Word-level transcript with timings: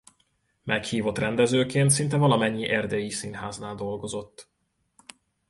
Meghívott 0.63 1.17
rendezőként 1.17 1.89
szinte 1.89 2.17
valamennyi 2.17 2.67
erdélyi 2.67 3.09
színháznál 3.09 3.75
dolgozott. 3.75 4.49